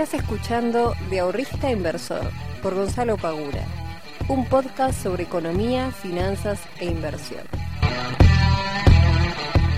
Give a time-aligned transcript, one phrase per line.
[0.00, 2.22] Estás escuchando De Ahorrista Inversor
[2.62, 3.66] por Gonzalo Pagura,
[4.28, 7.42] un podcast sobre economía, finanzas e inversión.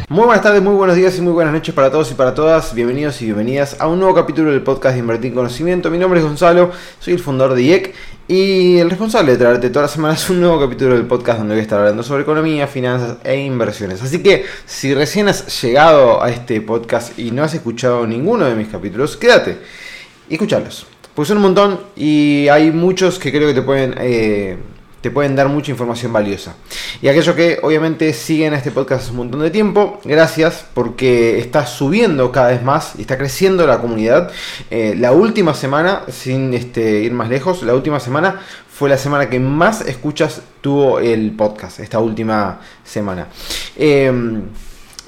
[0.08, 2.72] Muy buenas tardes, muy buenos días y muy buenas noches para todos y para todas.
[2.72, 5.90] Bienvenidos y bienvenidas a un nuevo capítulo del podcast de Invertir en Conocimiento.
[5.90, 6.70] Mi nombre es Gonzalo,
[7.00, 7.94] soy el fundador de IEC
[8.28, 11.60] y el responsable de traerte todas las semanas un nuevo capítulo del podcast donde voy
[11.60, 14.00] a estar hablando sobre economía, finanzas e inversiones.
[14.00, 18.54] Así que si recién has llegado a este podcast y no has escuchado ninguno de
[18.54, 19.81] mis capítulos, quédate
[20.32, 20.86] y escucharlos.
[21.14, 23.94] Pues son un montón y hay muchos que creo que te pueden...
[23.98, 24.56] Eh,
[25.02, 26.54] te pueden dar mucha información valiosa.
[27.02, 32.30] Y aquellos que obviamente siguen este podcast un montón de tiempo, gracias porque está subiendo
[32.30, 34.30] cada vez más y está creciendo la comunidad.
[34.70, 39.28] Eh, la última semana, sin este, ir más lejos, la última semana fue la semana
[39.28, 43.26] que más escuchas tuvo el podcast, esta última semana.
[43.74, 44.42] Em,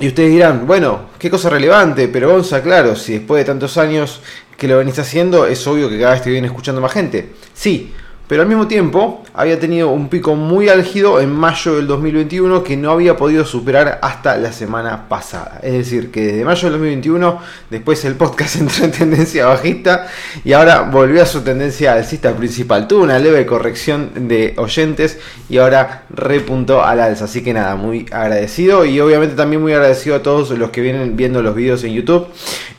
[0.01, 4.21] y ustedes dirán, bueno, qué cosa relevante, pero Gonza, claro, si después de tantos años
[4.57, 7.33] que lo venís haciendo, es obvio que cada vez te viene escuchando más gente.
[7.53, 7.93] Sí,
[8.27, 12.77] pero al mismo tiempo había tenido un pico muy álgido en mayo del 2021 que
[12.77, 15.61] no había podido superar hasta la semana pasada.
[15.63, 17.39] Es decir, que desde mayo del 2021
[17.71, 20.07] después el podcast entró en tendencia bajista
[20.45, 22.89] y ahora volvió a su tendencia alcista principal.
[22.89, 27.25] Tuvo una leve corrección de oyentes y ahora repuntó al alza.
[27.27, 31.17] Así que nada, muy agradecido y obviamente también muy agradecido a todos los que vienen
[31.17, 32.29] viendo los videos en YouTube.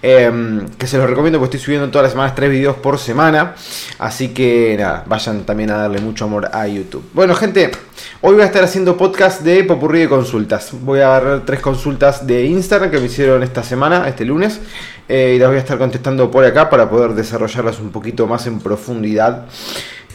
[0.07, 3.55] Em, que se los recomiendo porque estoy subiendo todas las semanas tres videos por semana.
[3.97, 7.03] Así que nada, vayan también a darle mucho amor a YouTube.
[7.14, 7.72] Bueno, gente,
[8.22, 10.72] hoy voy a estar haciendo podcast de popurrí de consultas.
[10.81, 14.61] Voy a agarrar tres consultas de Instagram que me hicieron esta semana, este lunes,
[15.09, 18.47] eh, y las voy a estar contestando por acá para poder desarrollarlas un poquito más
[18.47, 19.45] en profundidad.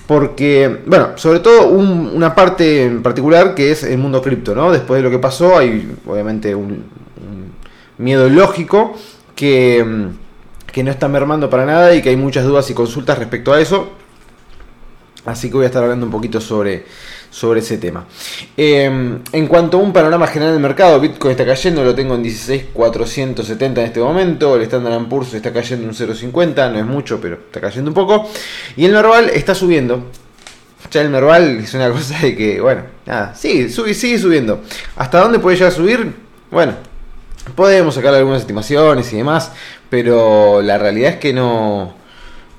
[0.07, 4.73] Porque, bueno, sobre todo una parte en particular que es el mundo cripto, ¿no?
[4.73, 6.99] Después de lo que pasó, hay obviamente un,
[7.99, 8.97] miedo lógico
[9.37, 10.09] que
[10.73, 13.61] que no está mermando para nada y que hay muchas dudas y consultas respecto a
[13.61, 13.91] eso.
[15.27, 16.85] Así que voy a estar hablando un poquito sobre,
[17.31, 18.07] sobre ese tema.
[18.57, 22.25] Em, en cuanto a un panorama general del mercado, Bitcoin está cayendo, lo tengo en
[22.25, 27.37] 16.470 en este momento, el Standard Poor's está cayendo un 0.50, no es mucho, pero
[27.37, 28.29] está cayendo un poco.
[28.77, 30.05] Y el Merval está subiendo.
[30.91, 34.63] Ya el Merval es una cosa de que, bueno, nada, sigue, sigue subiendo.
[34.97, 36.15] ¿Hasta dónde puede llegar a subir?
[36.51, 36.75] Bueno,
[37.55, 39.53] podemos sacar algunas estimaciones y demás,
[39.91, 42.00] pero la realidad es que no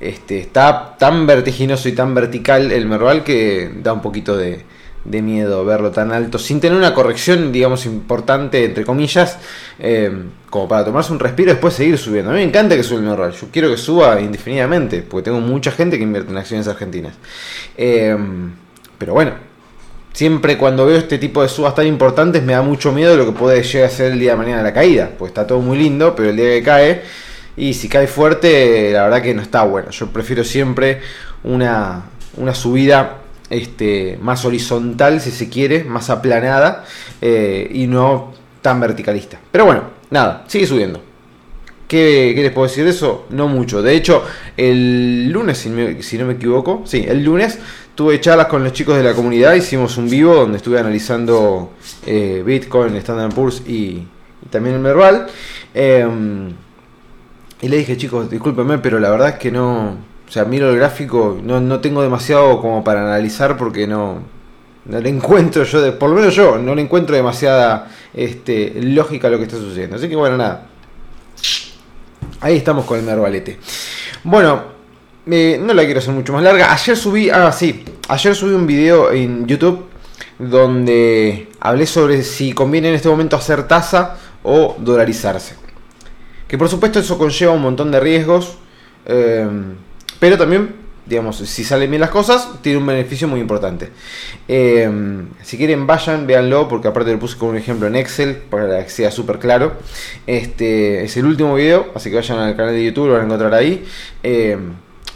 [0.01, 4.66] este, está tan vertiginoso y tan vertical el Merval que da un poquito de,
[5.06, 9.38] miedo verlo tan alto, sin tener una corrección, digamos, importante, entre comillas,
[9.79, 10.11] eh,
[10.50, 12.31] como para tomarse un respiro y después seguir subiendo.
[12.31, 15.40] A mí me encanta que suba el Merval, yo quiero que suba indefinidamente, porque tengo
[15.40, 17.13] mucha gente que invierte en acciones argentinas.
[17.78, 18.17] Eh,
[18.97, 19.34] pero bueno,
[20.13, 23.25] siempre cuando veo este tipo de subas tan importantes me da mucho miedo de lo
[23.25, 25.78] que puede llegar a ser el día de mañana la caída, pues está todo muy
[25.78, 27.01] lindo, pero el día que cae
[27.57, 29.91] y si cae fuerte, la verdad que no está bueno.
[29.91, 31.01] Yo prefiero siempre
[31.44, 32.03] una,
[32.38, 33.17] una subida
[33.50, 36.85] este, más horizontal, si se quiere, más aplanada
[37.22, 39.40] eh, y no tan verticalista.
[39.51, 41.03] Pero bueno, nada, sigue subiendo.
[41.88, 43.25] ¿Qué, les puedo decir de eso?
[43.31, 43.81] No mucho.
[43.81, 44.23] De hecho,
[44.56, 45.69] el lunes, si,
[46.17, 47.59] no me equivoco, sí, el lunes
[47.95, 51.73] tuve charlas con los chicos de la comunidad, hicimos un vivo donde estuve analizando
[52.06, 54.07] eh, Bitcoin, Standard Poor's y, y,
[54.50, 55.28] también el Merval.
[55.73, 56.53] Em,
[57.61, 59.97] y le dije, chicos, discúlpenme, pero la verdad es que no.
[60.27, 64.23] O sea, miro el gráfico, no, no tengo demasiado como para analizar porque no.
[64.85, 69.27] No le encuentro yo, de, por lo menos yo, no le encuentro demasiada este, lógica
[69.27, 69.97] a lo que está sucediendo.
[69.97, 70.67] Así que bueno, nada.
[72.39, 73.59] Ahí estamos con el merbalete.
[74.23, 74.63] Bueno,
[75.25, 76.73] no la quiero hacer mucho más larga.
[76.73, 79.85] Ayer subí, ah, sí, ayer subí un video en YouTube
[80.39, 85.60] donde hablé sobre si conviene en este momento hacer tasa o dolarizarse.
[86.51, 88.57] Que por supuesto eso conlleva un montón de riesgos,
[89.06, 89.47] eh,
[90.19, 90.75] pero también,
[91.06, 93.88] digamos, si salen bien las cosas, tiene un beneficio muy importante.
[94.50, 94.91] Eh,
[95.44, 98.90] si quieren, vayan, véanlo, porque aparte lo puse como un ejemplo en Excel, para que
[98.90, 99.75] sea súper claro.
[100.28, 103.26] Este es el último video, así que vayan al canal de YouTube, lo van a
[103.28, 103.85] encontrar ahí.
[104.22, 104.58] Eh,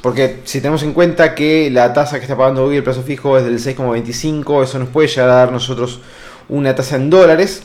[0.02, 3.38] porque si tenemos en cuenta que la tasa que está pagando hoy el plazo fijo
[3.38, 6.00] es del 6,25, eso nos puede llegar a dar nosotros
[6.48, 7.64] una tasa en dólares.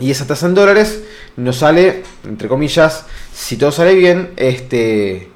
[0.00, 1.04] Y esa tasa en dólares
[1.36, 5.30] nos sale, entre comillas, si todo sale bien, este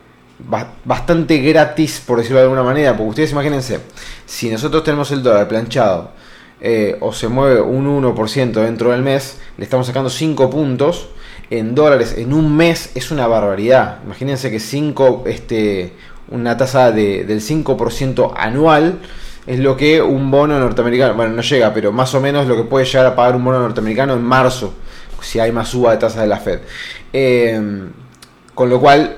[0.85, 2.96] bastante gratis, por decirlo de alguna manera.
[2.96, 3.81] Porque ustedes imagínense,
[4.26, 6.11] si nosotros tenemos el dólar planchado
[6.61, 11.08] eh, o se mueve un 1% dentro del mes, le estamos sacando 5 puntos
[11.50, 13.99] en dólares en un mes, es una barbaridad.
[14.05, 15.93] Imagínense que 5, este,
[16.31, 18.99] una tasa de, del 5% anual
[19.46, 22.62] es lo que un bono norteamericano, bueno, no llega, pero más o menos lo que
[22.62, 24.73] puede llegar a pagar un bono norteamericano en marzo,
[25.25, 26.61] si hay más suba de tasa de la Fed.
[27.12, 27.61] Eh,
[28.55, 29.17] con lo cual,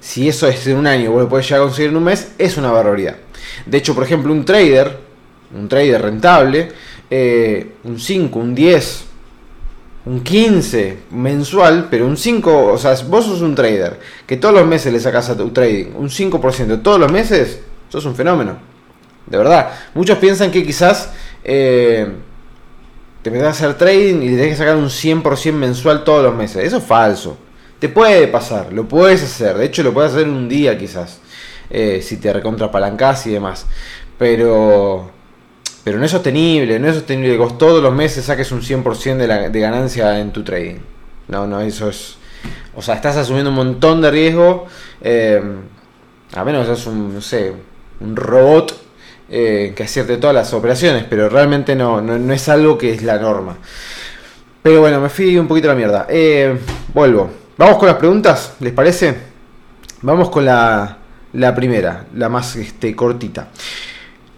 [0.00, 2.32] si eso es en un año, vos lo podés llegar a conseguir en un mes,
[2.38, 3.16] es una barbaridad.
[3.64, 4.96] De hecho, por ejemplo, un trader,
[5.54, 6.68] un trader rentable,
[7.10, 9.04] eh, un 5, un 10,
[10.06, 14.66] un 15 mensual, pero un 5, o sea, vos sos un trader que todos los
[14.66, 18.56] meses le sacas a tu trading un 5% todos los meses, sos un fenómeno.
[19.26, 19.72] De verdad.
[19.94, 21.10] Muchos piensan que quizás
[21.42, 22.06] eh,
[23.26, 26.64] te metes a hacer trading y tenés que sacar un 100% mensual todos los meses.
[26.64, 27.36] Eso es falso.
[27.80, 29.56] Te puede pasar, lo puedes hacer.
[29.56, 31.18] De hecho, lo puedes hacer en un día quizás.
[31.68, 33.66] Eh, si te recontrapalancás y demás.
[34.16, 35.10] Pero
[35.82, 39.16] pero no es sostenible, no es sostenible que vos todos los meses saques un 100%
[39.16, 40.78] de, de ganancia en tu trading.
[41.26, 42.18] No, no, eso es...
[42.76, 44.66] O sea, estás asumiendo un montón de riesgo,
[45.00, 45.42] eh,
[46.32, 47.54] a menos que seas un, no sé,
[47.98, 48.85] un robot
[49.28, 53.18] eh, que acierte todas las operaciones, pero realmente no, no, es algo que es la
[53.18, 53.56] norma.
[54.62, 56.06] Pero bueno, me fui un poquito a la mierda.
[56.08, 56.58] Eh,
[56.94, 57.30] vuelvo.
[57.56, 59.16] Vamos con las preguntas, ¿les parece?
[60.02, 60.98] Vamos con la,
[61.32, 63.48] la primera, la más este, cortita.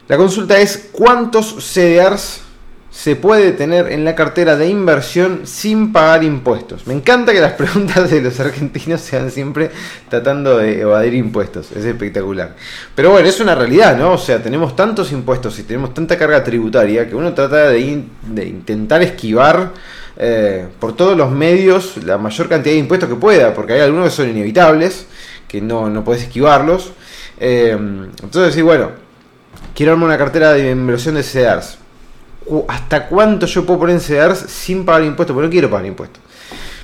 [0.07, 2.43] La consulta es cuántos CDRs
[2.91, 6.87] se puede tener en la cartera de inversión sin pagar impuestos.
[6.87, 9.71] Me encanta que las preguntas de los argentinos sean siempre
[10.09, 11.71] tratando de evadir impuestos.
[11.73, 12.57] Es espectacular.
[12.95, 14.13] Pero bueno, es una realidad, ¿no?
[14.13, 19.03] O sea, tenemos tantos impuestos y tenemos tanta carga tributaria que uno trata de, intentar
[19.03, 19.73] esquivar
[20.17, 24.07] eh, por todos los medios la mayor cantidad de impuestos que pueda, porque hay algunos
[24.07, 25.07] que son inevitables,
[25.47, 26.93] que no, no puedes esquivarlos.
[27.39, 27.77] Eh,
[28.23, 29.09] entonces, sí, bueno
[29.79, 31.23] quiero armar una cartera de inversión de
[32.69, 35.35] ¿Hasta cuánto yo puedo poner en CDRs sin pagar impuestos?
[35.35, 36.23] Porque no quiero pagar impuestos.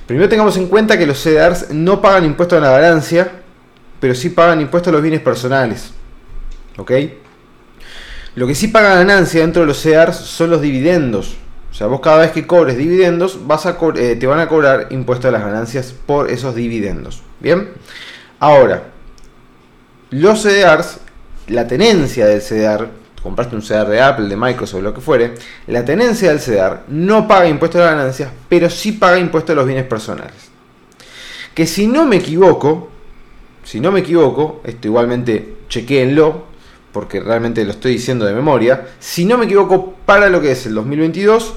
[0.07, 3.31] Primero tengamos en cuenta que los CDRs no pagan impuestos a la ganancia,
[4.01, 5.93] pero sí pagan impuestos a los bienes personales.
[6.77, 6.93] ¿Ok?
[8.35, 11.37] Lo que sí paga ganancia dentro de los CDRs son los dividendos.
[11.71, 14.89] O sea, vos cada vez que cobres dividendos, vas a eh, te van a cobrar
[14.91, 17.23] impuestos a las ganancias por esos dividendos.
[17.41, 17.71] ¿Bien?
[18.39, 18.85] Ahora,
[20.11, 20.99] los CDRs
[21.49, 22.89] la tenencia del CDR,
[23.25, 25.35] compraste un CDR de Apple, de Microsoft, lo que fuere,
[25.67, 29.57] la tenencia del CDR no paga impuestos a las ganancias, pero sí paga impuestos a
[29.57, 30.35] los bienes personales.
[31.55, 32.91] Que si no me equivoco,
[33.65, 36.45] si no me equivoco, esto igualmente chequéenlo,
[36.93, 40.67] porque realmente lo estoy diciendo de memoria, si no me equivoco, para lo que es
[40.67, 41.55] el 2022,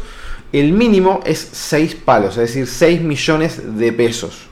[0.54, 4.48] el mínimo es 6 palos, es decir, 6 millones de pesos.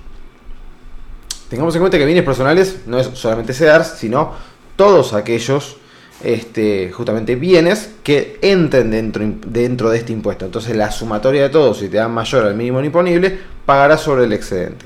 [1.49, 4.33] Tengamos en cuenta que bienes personales no es solamente CEDARS, sino
[4.75, 5.77] todos aquellos
[6.23, 10.45] este, justamente bienes que entren dentro, dentro de este impuesto.
[10.45, 14.33] Entonces la sumatoria de todos, si te dan mayor al mínimo imponible, pagará sobre el
[14.33, 14.85] excedente.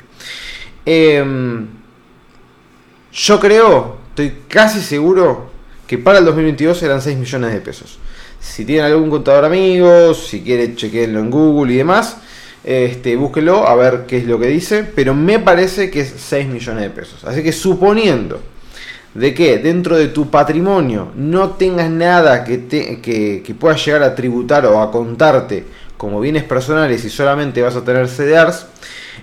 [0.86, 1.68] Em,
[3.12, 5.52] yo creo, estoy casi seguro
[5.88, 8.00] que para el 2022 eran 6 millones de pesos.
[8.40, 12.18] Si tienen algún contador amigo, si quieren chequenlo en Google y demás,
[12.64, 16.48] este, búsquelo a ver qué es lo que dice, pero me parece que es 6
[16.48, 17.24] millones de pesos.
[17.26, 18.42] Así que suponiendo
[19.14, 24.16] de que dentro de tu patrimonio no tengas nada que, te, que, puedas llegar a
[24.16, 25.66] tributar o a contarte
[25.98, 28.66] como bienes personales y solamente vas a tener CDRs,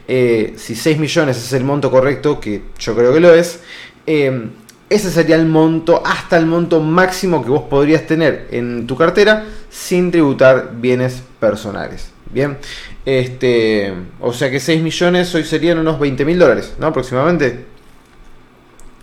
[0.09, 3.61] eh, si 6 millones es el monto correcto, que yo creo que lo es,
[4.07, 4.49] eh,
[4.89, 9.45] ese sería el monto, hasta el monto máximo que vos podrías tener en tu cartera
[9.71, 12.11] sin tributar bienes personales.
[12.31, 12.59] Bien,
[13.05, 16.89] este, o sea que 6 millones hoy serían unos 20 mil dólares, ¿no?
[16.89, 17.65] Aproximadamente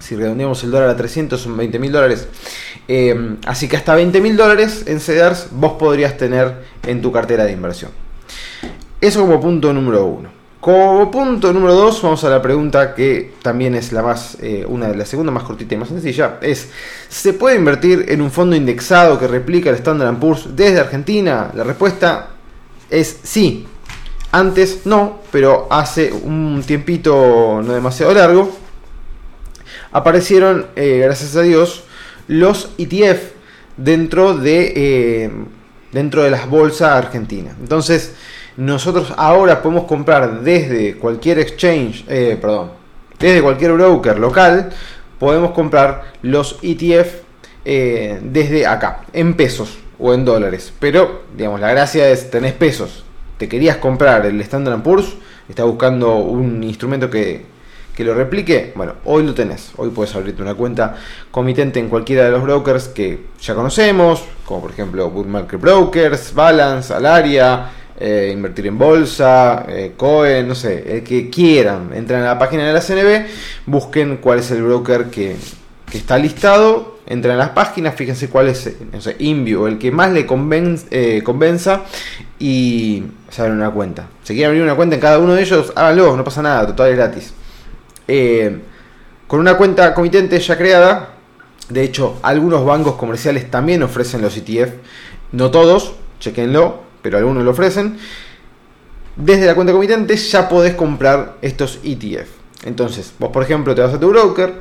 [0.04, 2.28] si redondeamos el dólar a 300 son 20 mil dólares.
[2.90, 7.46] Eh, así que hasta 20 mil dólares en CEDARS vos podrías tener en tu cartera
[7.46, 7.92] de inversión.
[9.00, 10.30] Eso como punto número uno.
[10.60, 14.88] Como punto número dos, vamos a la pregunta que también es la más, eh, una
[14.88, 16.38] de las segundas más cortita y más sencilla.
[16.42, 16.70] Es,
[17.08, 21.52] ¿se puede invertir en un fondo indexado que replica el Standard Poor's desde Argentina?
[21.54, 22.30] La respuesta
[22.90, 23.68] es sí.
[24.32, 28.63] Antes no, pero hace un tiempito no demasiado largo
[29.94, 31.84] aparecieron, eh, gracias a Dios,
[32.28, 33.32] los ETF
[33.78, 35.32] dentro de, eh,
[35.92, 37.56] dentro de las bolsas argentinas.
[37.62, 38.16] Entonces,
[38.58, 42.72] nosotros ahora podemos comprar desde cualquier exchange, eh, perdón,
[43.20, 44.72] desde cualquier broker local,
[45.20, 47.22] podemos comprar los ETF
[47.64, 50.74] desde acá, en pesos o en dólares.
[50.80, 53.06] Pero, digamos, la gracia es, tenés pesos,
[53.38, 55.16] te querías comprar el Standard Poor's,
[55.48, 57.53] estás buscando un instrumento que
[57.96, 59.72] que lo replique, bueno, hoy lo tenés.
[59.78, 60.96] Hoy puedes abrirte una cuenta
[61.32, 66.94] comitente en cualquiera de los brokers que ya conocemos, como por ejemplo Bookmarket Brokers, Balance,
[66.94, 67.70] Alaria,
[68.00, 71.92] eh, Invertir en Bolsa, eh, Cohen, no sé, el que quieran.
[71.94, 73.28] Entren a la página de la CNB,
[73.68, 75.36] busquen cuál es el broker que,
[75.94, 80.12] está listado, entren a las páginas, fíjense cuál es, no sé, Inview, el que más
[80.12, 80.26] le
[80.90, 81.84] eh, convenza
[82.40, 84.08] y se abren una cuenta.
[84.24, 86.90] Si quieren abrir una cuenta en cada uno de ellos, háganlo, no pasa nada, total
[86.90, 87.34] es gratis.
[88.08, 88.60] Eh,
[89.28, 91.10] Con una cuenta comitente ya creada,
[91.70, 94.74] de hecho, algunos bancos comerciales también ofrecen los ETF,
[95.32, 97.98] no todos, chequenlo, pero algunos lo ofrecen.
[99.16, 102.30] Desde la cuenta comitente ya podés comprar estos ETF.
[102.66, 104.54] Entonces, vos por ejemplo te vas a tu broker,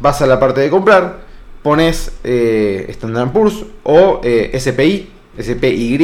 [0.00, 1.20] vas a la parte de comprar,
[1.62, 5.10] pones eh, Standard Poor's o eh, SPI,
[5.40, 5.98] SPY,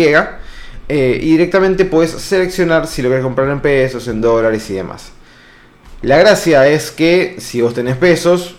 [0.88, 5.12] eh, y directamente puedes seleccionar si lo quieres comprar en pesos, en dólares y demás.
[6.04, 8.56] La gracia es que si vos tenés pesos,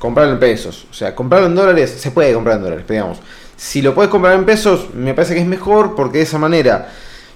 [0.00, 0.88] comprarlo en pesos.
[0.90, 3.18] O sea, comprarlo en dólares, se puede comprar en dólares, digamos.
[3.56, 6.88] Si lo puedes comprar en pesos, me parece que es mejor porque de esa manera,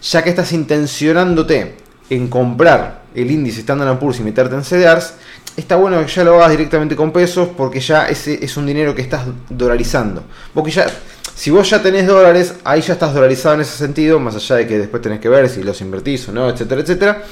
[0.03, 1.77] ya que estás intencionándote
[2.11, 5.15] en comprar el índice Standard Poor's y meterte en CDRs,
[5.57, 8.97] está bueno que ya lo hagas directamente con pesos porque ya ese es un dinero
[8.97, 10.25] que estás dolarizando.
[10.53, 10.89] Porque ya,
[11.37, 14.67] si vos ya tenés dólares, ahí ya estás dolarizado en ese sentido, más allá de
[14.67, 17.23] que después tenés que ver si los invertís o no, etcétera, etcétera,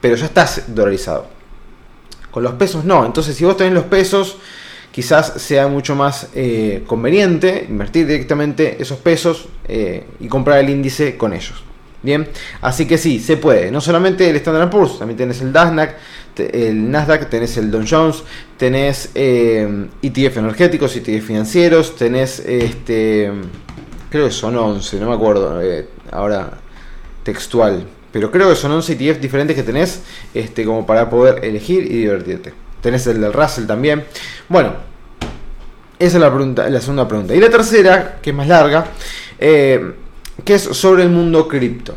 [0.00, 1.43] pero ya estás dolarizado.
[2.34, 4.38] Con los pesos no, entonces si vos tenés los pesos,
[4.90, 11.16] quizás sea mucho más eh, conveniente invertir directamente esos pesos eh, y comprar el índice
[11.16, 11.62] con ellos.
[12.02, 12.26] Bien,
[12.60, 13.70] así que sí, se puede.
[13.70, 15.94] No solamente el Standard Poor's, también tenés el Nasdaq,
[16.36, 18.24] el Nasdaq, tenés el Dow Jones,
[18.56, 23.30] tenés eh, ETF energéticos, ETF financieros, tenés este,
[24.10, 25.62] creo que son 11, no me acuerdo
[26.10, 26.50] ahora
[27.22, 30.00] textual, pero creo que son 11 ETF diferentes que tenés
[30.32, 32.52] este, como para poder elegir y divertirte.
[32.80, 34.04] Tenés el del Russell también.
[34.48, 34.72] Bueno,
[35.98, 37.34] esa es la, pregunta, la segunda pregunta.
[37.34, 38.86] Y la tercera, que es más larga,
[39.36, 39.94] eh,
[40.44, 41.96] que es sobre el mundo cripto.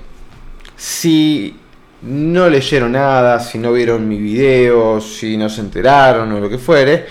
[0.76, 1.56] Si
[2.02, 6.58] no leyeron nada, si no vieron mi video, si no se enteraron o lo que
[6.58, 7.06] fuere,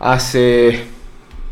[0.00, 0.80] hace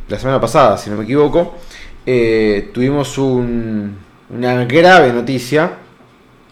[0.08, 1.58] la semana pasada, si no me equivoco,
[2.04, 5.78] eh, tuvimos una grave noticia,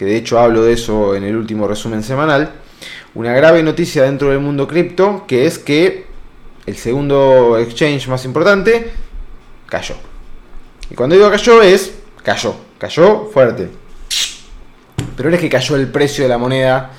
[0.00, 2.52] que de hecho hablo de eso en el último resumen semanal,
[3.14, 6.06] una grave noticia dentro del mundo cripto, que es que
[6.64, 8.92] el segundo exchange más importante
[9.66, 9.96] cayó.
[10.88, 11.92] Y cuando digo cayó es
[12.24, 13.68] cayó, cayó fuerte.
[15.18, 16.92] Pero no es que cayó el precio de la moneda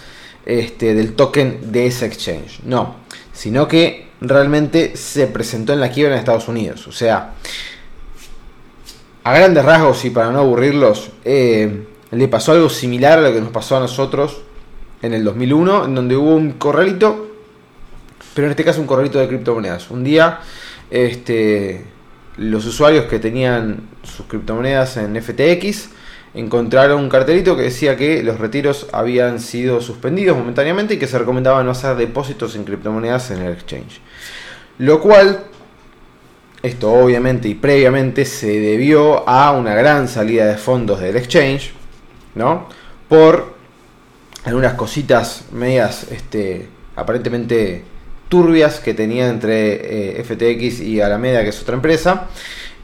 [0.46, 2.98] este, del token de ese exchange, no,
[3.34, 6.86] sino que realmente se presentó en la quiebra en Estados Unidos.
[6.86, 7.34] O sea,
[9.24, 13.42] a grandes rasgos y para no aburrirlos, eh, le pasó algo similar a lo que
[13.42, 14.42] nos pasó a nosotros
[15.02, 17.28] en el 2001, en donde hubo un corralito,
[18.34, 19.90] pero en este caso un corralito de criptomonedas.
[19.90, 20.40] Un día,
[20.90, 21.86] este,
[22.38, 25.90] los usuarios que tenían sus criptomonedas en FTX
[26.34, 31.20] encontraron un cartelito que decía que los retiros habían sido suspendidos momentáneamente y que se
[31.20, 34.00] recomendaba no hacer depósitos en criptomonedas en el exchange.
[34.78, 35.44] Lo cual,
[36.64, 41.74] esto obviamente y previamente se debió a una gran salida de fondos del exchange,
[42.36, 42.68] ¿no?
[43.10, 43.56] Por
[44.46, 47.84] algunas cositas medias, este, aparentemente
[48.30, 52.28] turbias que tenía entre eh, FTX y Alameda, que es otra empresa,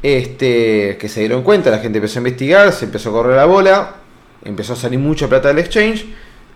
[0.04, 3.46] este, que se dieron cuenta, la gente empezó a investigar, se empezó a correr la
[3.46, 3.96] bola,
[4.44, 6.06] empezó a salir mucha plata del exchange,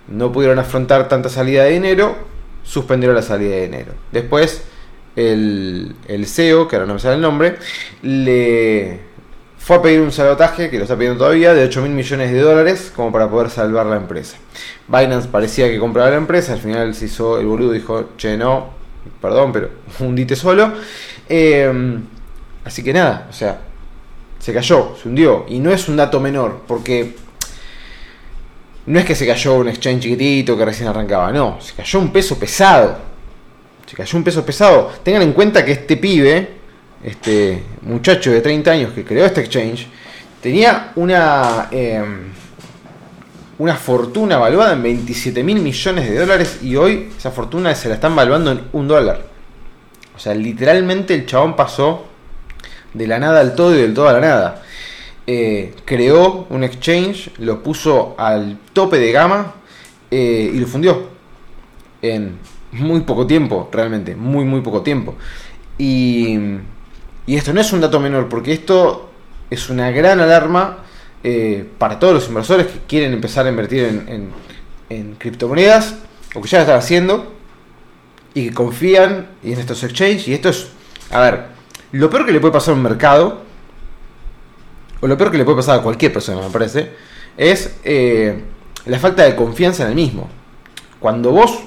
[0.08, 2.18] no pudieron afrontar tanta salida de dinero,
[2.64, 3.94] suspendieron la salida de dinero.
[4.12, 4.64] Después,
[5.16, 7.56] el, el CEO, que ahora no me sale el nombre,
[8.02, 9.11] le
[9.63, 12.39] fue a pedir un sabotaje, que lo está pidiendo todavía, de 8 mil millones de
[12.39, 14.38] dólares, como para poder salvar la empresa.
[14.88, 18.72] Binance parecía que compraba la empresa, al final se hizo el boludo, dijo, che, no,
[19.22, 20.74] perdón, pero hundite solo.
[21.30, 22.03] Em,
[22.65, 23.62] así que nada, o sea,
[24.39, 25.46] se cayó, se hundió.
[25.48, 27.15] Y no es un dato menor, porque
[28.88, 32.12] no es que se cayó un exchange chiquitito que recién arrancaba, no, se cayó un
[32.12, 32.98] peso pesado.
[33.86, 34.91] Se cayó un peso pesado.
[35.03, 36.61] Tengan en cuenta que este pibe,
[37.03, 39.88] este muchacho de 30 años que creó este exchange,
[40.41, 41.67] tenía una...
[41.72, 42.31] Em,
[43.62, 47.93] una fortuna valuada en 27 mil millones de dólares y hoy esa fortuna se la
[47.96, 49.22] están valuando en un dólar.
[50.15, 52.08] O sea, literalmente el chabón pasó
[52.91, 54.63] de la nada al todo y del todo a la nada.
[55.27, 59.53] Eh, creó un exchange, lo puso al tope de gama
[60.10, 61.10] eh, y lo fundió
[62.01, 62.39] en
[62.72, 65.15] muy poco tiempo, realmente, muy, muy poco tiempo.
[65.77, 66.38] Y,
[67.25, 69.10] y esto no es un dato menor, porque esto
[69.50, 70.80] es una gran alarma
[71.24, 74.32] eh, para todos los inversores que quieren empezar a invertir en,
[75.18, 75.96] criptomonedas
[76.36, 77.32] o que ya lo están haciendo
[78.34, 80.28] y que confían en estos exchanges.
[80.28, 80.70] Y esto es,
[81.12, 81.46] a ver,
[81.92, 83.42] lo peor que le puede pasar a un mercado,
[85.00, 86.92] o lo peor que le puede pasar a cualquier persona, me parece,
[87.38, 88.44] es eh,
[88.86, 90.30] la falta de confianza en el mismo.
[91.00, 91.60] Cuando vos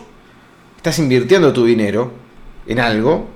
[0.76, 2.12] estás invirtiendo tu dinero
[2.66, 3.28] en algo,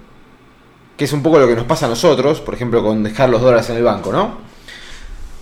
[0.99, 3.41] que es un poco lo que nos pasa a nosotros, por ejemplo, con dejar los
[3.41, 4.39] dólares en el banco, ¿no?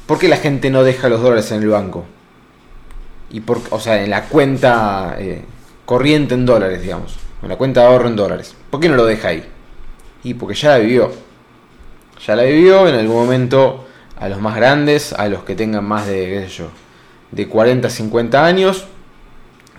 [0.05, 2.05] ¿Por qué la gente no deja los dólares en el banco?
[3.31, 5.43] Y por, o sea, en la cuenta eh,
[5.87, 7.17] corriente en dólares, digamos.
[7.43, 8.55] una cuenta de ahorro en dólares.
[8.69, 9.45] ¿Por qué no lo deja ahí?
[10.25, 11.11] Y porque ya la vivió.
[12.25, 13.87] Ya la vivió en algún momento
[14.19, 16.69] a los más grandes, a los que tengan más de, qué sé yo,
[17.31, 18.85] de 40, 50 años,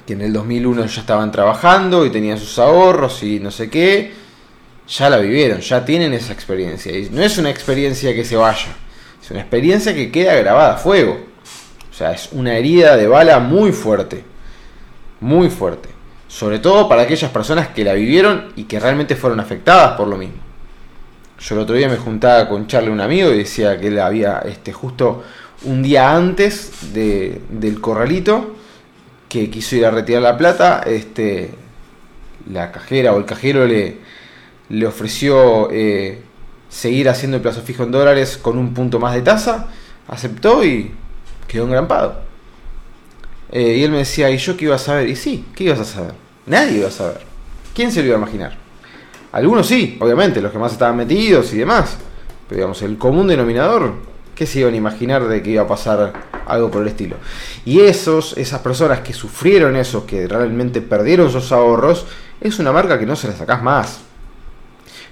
[0.07, 4.26] que en el 2001 ya estaban trabajando y tenían sus ahorros y no sé qué,
[4.87, 6.97] ya la vivieron, ya tienen esa experiencia.
[6.97, 8.67] Y no es una experiencia que se vaya,
[9.21, 11.19] es una experiencia que queda grabada a fuego.
[11.89, 14.23] O sea, es una herida de bala muy fuerte,
[15.19, 15.89] muy fuerte.
[16.27, 20.17] Sobre todo para aquellas personas que la vivieron y que realmente fueron afectadas por lo
[20.17, 20.37] mismo.
[21.39, 24.39] Yo el otro día me juntaba con Charlie, un amigo, y decía que él había
[24.39, 25.23] este, justo
[25.63, 28.55] un día antes de, del corralito,
[29.29, 31.51] que quiso ir a retirar la plata, este,
[32.51, 33.97] la cajera o el cajero le,
[34.69, 36.21] le ofreció eh,
[36.69, 39.67] seguir haciendo el plazo fijo en dólares con un punto más de tasa,
[40.07, 40.91] aceptó y
[41.47, 42.21] quedó engrampado.
[43.51, 45.07] Eh, y él me decía, ¿y yo qué iba a saber?
[45.09, 46.13] Y sí, ¿qué ibas a saber?
[46.45, 47.21] Nadie iba a saber.
[47.73, 48.57] ¿Quién se lo iba a imaginar?
[49.31, 51.97] Algunos sí, obviamente, los que más estaban metidos y demás.
[52.47, 53.93] Pero digamos, el común denominador,
[54.35, 56.13] ¿qué se iban a imaginar de que iba a pasar
[56.45, 57.17] algo por el estilo?
[57.65, 62.05] Y esos, esas personas que sufrieron eso, que realmente perdieron sus ahorros,
[62.41, 64.01] es una marca que no se la sacás más.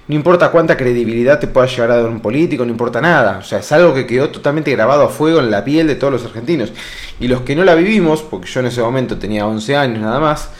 [0.08, 3.38] No importa cuánta credibilidad te pueda llegar a dar un político, no importa nada.
[3.38, 6.12] O sea, es algo que quedó totalmente grabado a fuego en la piel de todos
[6.12, 6.72] los argentinos.
[7.18, 10.20] Y los que no la vivimos, porque yo en ese momento tenía 11 años nada
[10.20, 10.50] más,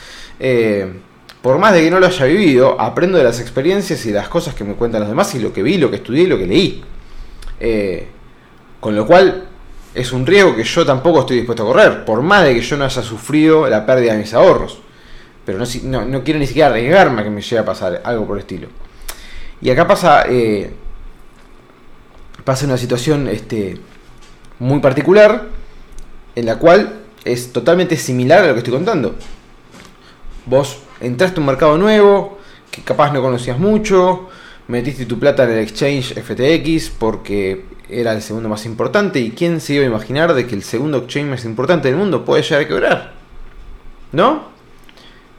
[0.41, 0.93] eh,
[1.43, 4.53] por más de que no lo haya vivido, aprendo de las experiencias y las cosas
[4.53, 6.47] que me cuentan los demás y lo que vi, lo que estudié y lo que
[6.47, 6.83] leí.
[7.61, 8.09] Eh,
[8.81, 9.45] con lo cual
[9.95, 12.77] es un riesgo que yo tampoco estoy dispuesto a correr, por más de que yo
[12.77, 14.81] no haya sufrido la pérdida de mis ahorros.
[15.45, 18.39] Pero no, no quiero ni siquiera arriesgarme a que me llegue a pasar algo por
[18.39, 18.86] el estilo.
[19.61, 20.71] Y acá pasa, eh,
[22.45, 23.79] pasa una situación este,
[24.59, 25.47] muy particular
[26.35, 29.15] en la cual es totalmente similar a lo que estoy contando.
[30.45, 32.39] Vos entraste a un mercado nuevo,
[32.71, 34.29] que capaz no conocías mucho,
[34.69, 39.61] metiste tu plata en el exchange FTX porque era el segundo más importante y quién
[39.61, 42.63] se iba a imaginar de que el segundo exchange más importante del mundo puede llegar
[42.63, 43.15] a quebrar.
[44.13, 44.49] ¿No?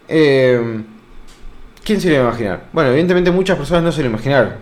[0.08, 0.84] Eh,
[1.88, 2.66] ¿Quién se lo iba a imaginar?
[2.74, 4.56] Bueno, evidentemente muchas personas no se lo imaginaron.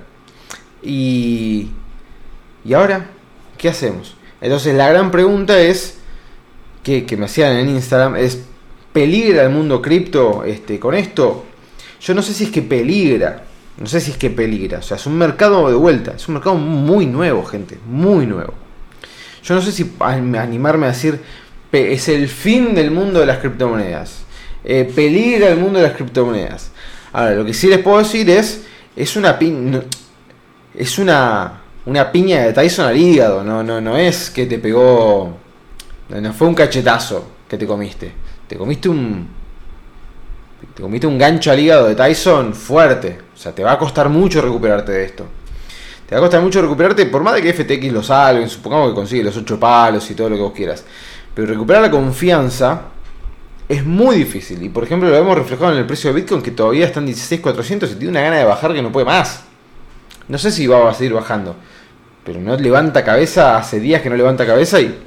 [0.83, 1.71] Y.
[2.63, 3.07] ¿Y ahora?
[3.57, 4.15] ¿Qué hacemos?
[4.39, 5.97] Entonces la gran pregunta es.
[6.83, 8.43] Que, me hacían en Instagram es.
[8.93, 11.45] ¿Peligra el mundo cripto este, con esto?
[11.99, 13.45] Yo no sé si es que peligra.
[13.79, 14.77] No sé si es que peligra.
[14.77, 16.13] O sea, es un mercado de vuelta.
[16.15, 17.79] Es un mercado muy nuevo, gente.
[17.87, 18.53] Muy nuevo.
[19.43, 21.19] Yo no sé si animarme a decir.
[21.71, 24.25] Es el fin del mundo de las criptomonedas.
[24.63, 26.71] Eh, peligra el mundo de las criptomonedas.
[27.15, 29.83] Ahora, lo que sí les puedo decir es, es una piña,
[30.73, 35.37] es una, una piña de Tyson al hígado, no, no, no es que te pegó,
[36.09, 38.11] no fue un cachetazo que te comiste,
[38.49, 39.29] te comiste un,
[40.75, 44.09] te comiste un gancho al hígado de Tyson fuerte, o sea, te va a costar
[44.09, 45.25] mucho recuperarte de esto.
[46.09, 48.95] Te va a costar mucho recuperarte, por más de que FTX lo salven, supongamos que
[48.95, 50.83] consigue los 8 palos y todo lo que vos quieras.
[51.33, 52.89] Pero recuperar la confianza
[53.67, 54.61] es muy difícil.
[54.63, 57.07] Y por ejemplo lo hemos reflejado en el precio de Bitcoin que todavía está en
[57.07, 59.43] 16.400 y tiene una gana de bajar que no puede más.
[60.27, 61.55] No sé si va a seguir bajando.
[62.23, 64.97] Pero no levanta cabeza, hace días que no levanta cabeza y,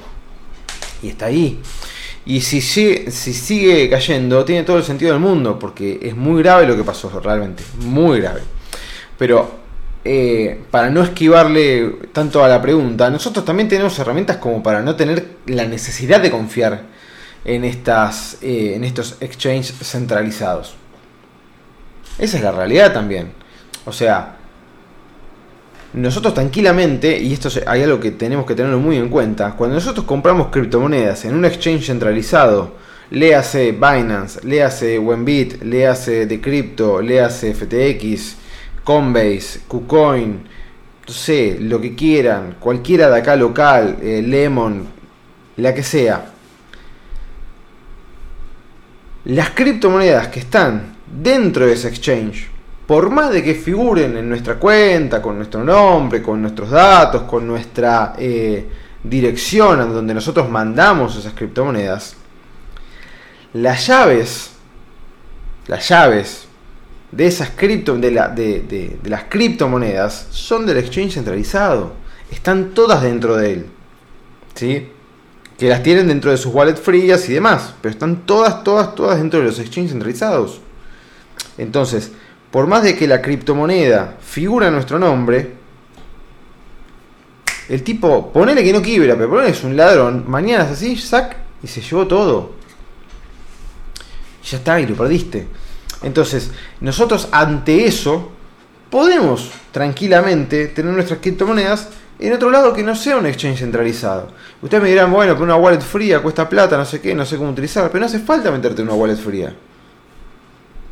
[1.03, 1.61] y está ahí.
[2.25, 6.43] Y si sigue, si sigue cayendo, tiene todo el sentido del mundo, porque es muy
[6.43, 8.43] grave lo que pasó realmente, muy grave.
[9.17, 9.51] Pero
[10.05, 14.95] eh, para no esquivarle tanto a la pregunta, nosotros también tenemos herramientas como para no
[14.95, 16.83] tener la necesidad de confiar
[17.49, 20.75] en, estas, eh, en estos exchanges centralizados.
[22.19, 23.33] Esa es la realidad también.
[23.87, 24.37] O sea,
[25.95, 30.05] nosotros tranquilamente, y esto hay algo que tenemos que tenerlo muy en cuenta, cuando nosotros
[30.05, 32.75] compramos criptomonedas en un exchange centralizado,
[33.11, 38.37] léase Binance, léase Wenbit, léase Decrypto, léase FTX,
[38.85, 40.47] Coinbase, KuCoin,
[41.07, 44.87] no sé, lo que quieran, cualquiera de acá local, eh, Lemon,
[45.57, 46.33] la que sea,
[49.29, 52.49] las criptomonedas que están dentro de ese exchange,
[52.87, 57.47] por más de que figuren en nuestra cuenta, con nuestro nombre, con nuestros datos, con
[57.47, 58.67] nuestra eh,
[59.05, 62.17] dirección a donde nosotros mandamos esas criptomonedas,
[63.53, 64.53] las llaves,
[65.67, 66.49] las llaves
[67.13, 71.93] de esas cripto, de, la, de, de las criptomonedas son del exchange centralizado.
[72.31, 73.67] Están todas dentro de él.
[74.55, 74.89] ¿Sí?
[75.59, 79.19] Que las tienen dentro de sus wallets frías y demás, pero están todas, todas, todas
[79.19, 80.61] dentro de los exchanges centralizados.
[81.59, 82.13] Entonces,
[82.53, 85.59] por más de que la criptomoneda figura nuestro nombre,
[87.69, 91.37] el tipo, ponele que no quiebra, pero ponele es un ladrón, mañana es así, sac,
[91.63, 92.53] y se llevó todo.
[94.49, 95.49] Ya está, y lo perdiste.
[96.03, 98.31] Entonces, nosotros ante eso
[98.91, 104.29] podemos tranquilamente tener nuestras criptomonedas en otro lado que no sea un exchange centralizado.
[104.61, 107.37] Ustedes me dirán, bueno, pero una wallet fría cuesta plata, no sé qué, no sé
[107.37, 109.55] cómo utilizarla, pero no hace falta meterte en una wallet fría.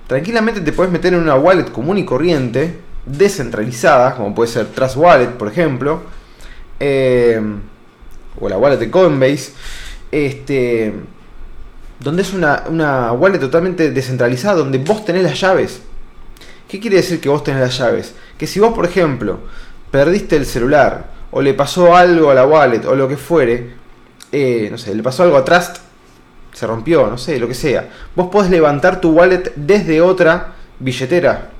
[0.07, 4.97] Tranquilamente te puedes meter en una wallet común y corriente, descentralizada, como puede ser Trust
[4.97, 6.03] Wallet, por ejemplo,
[6.79, 7.41] eh,
[8.39, 9.53] o la wallet de Coinbase,
[10.13, 10.95] este,
[11.99, 15.81] donde es una, una wallet totalmente descentralizada, donde vos tenés las llaves.
[16.69, 18.15] ¿Qué quiere decir que vos tenés las llaves?
[18.39, 19.41] Que si vos, por ejemplo,
[19.91, 23.75] perdiste el celular, o le pasó algo a la wallet, o lo que fuere,
[24.33, 25.79] eh, no sé, le pasó algo a Trust,
[26.53, 27.89] se rompió, no sé, lo que sea.
[28.15, 31.51] Vos podés levantar tu wallet desde otra billetera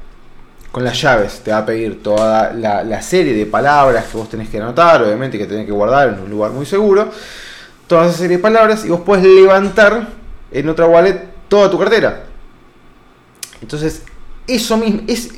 [0.73, 1.41] con las llaves.
[1.45, 5.39] Te va a pedir toda la, serie de palabras que vos tenés que anotar, obviamente
[5.39, 7.11] que tenés que guardar en un lugar muy seguro.
[7.87, 10.09] Toda esa serie de palabras y vos podés levantar
[10.51, 12.25] en otra wallet toda tu cartera.
[13.61, 14.03] Entonces,
[14.47, 15.31] eso mismo, es,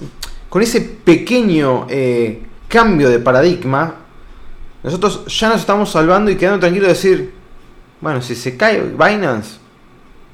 [0.49, 3.95] con ese pequeño eh, cambio de paradigma,
[4.83, 7.35] nosotros ya nos estamos salvando y quedando tranquilos de decir,
[8.01, 9.57] bueno, si se cae Binance,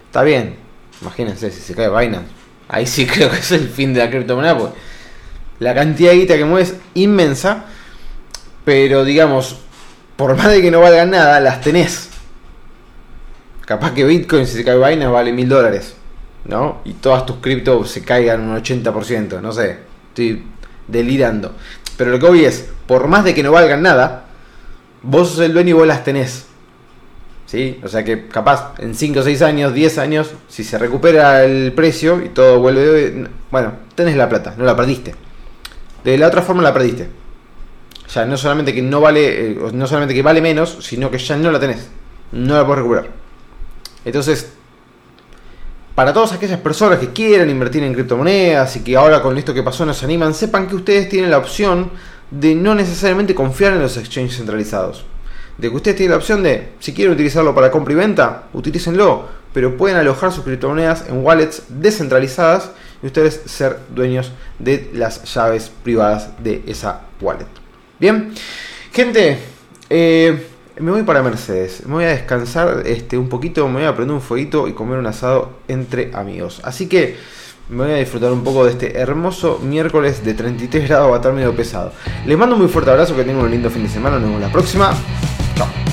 [0.06, 0.56] está bien.
[1.00, 2.28] Imagínense, si se cae Binance.
[2.68, 4.78] Ahí sí creo que es el fin de la criptomoneda, porque
[5.60, 7.64] la cantidad de guita que mueve es inmensa.
[8.64, 9.58] Pero digamos,
[10.16, 12.08] por más de que no valgan nada, las tenés.
[13.66, 15.94] Capaz que Bitcoin, si se cae Binance, vale mil dólares.
[16.44, 16.82] ¿No?
[16.84, 19.40] Y todas tus criptos se caigan un 80%.
[19.40, 19.78] No sé.
[20.10, 20.44] Estoy
[20.86, 21.54] delirando.
[21.96, 24.26] Pero lo que hoy es, por más de que no valgan nada,
[25.04, 26.46] vos sos el dueño y vos las tenés.
[27.46, 27.78] ¿Sí?
[27.84, 32.22] O sea que capaz en 5, 6 años, 10 años, si se recupera el precio
[32.24, 33.28] y todo vuelve...
[33.50, 35.14] Bueno, tenés la plata, no la perdiste.
[36.02, 37.08] De la otra forma la perdiste.
[38.06, 41.36] Sea, no solamente que no vale, eh, no solamente que vale menos, sino que ya
[41.36, 41.88] no la tenés.
[42.32, 43.10] No la puedes recuperar.
[44.04, 44.52] Entonces,
[45.94, 49.62] para todas aquellas personas que quieran invertir en criptomonedas y que ahora con esto que
[49.62, 51.90] pasó nos animan, sepan que ustedes tienen la opción
[52.40, 55.04] de no necesariamente confiar en los exchanges centralizados.
[55.58, 59.28] De que ustedes tienen la opción de, si quieren utilizarlo para compra y venta, utilícenlo,
[59.52, 65.70] pero pueden alojar sus criptomonedas en wallets descentralizadas y ustedes ser dueños de las llaves
[65.84, 67.46] privadas de esa wallet.
[68.00, 68.34] Bien,
[68.92, 69.38] gente,
[69.88, 70.48] eh,
[70.80, 74.16] me voy para Mercedes, me voy a descansar este, un poquito, me voy a prender
[74.16, 76.60] un fueguito y comer un asado entre amigos.
[76.64, 77.16] Así que
[77.68, 81.16] me voy a disfrutar un poco de este hermoso miércoles de 33 grados, va a
[81.16, 81.92] estar medio pesado.
[82.26, 84.40] Les mando un muy fuerte abrazo, que tengan un lindo fin de semana, nos vemos
[84.40, 84.94] la próxima.
[85.56, 85.83] Chao.